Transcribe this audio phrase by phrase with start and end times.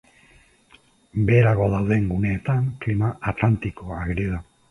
[1.27, 4.43] Beherago dauden guneetan klima atlantikoa ageri da.